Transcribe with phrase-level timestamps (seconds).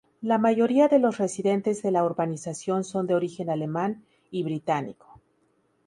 [0.23, 5.19] La mayoría de los residentes de la urbanización son de origen alemán y británico.